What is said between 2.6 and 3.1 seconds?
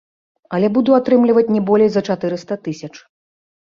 тысяч.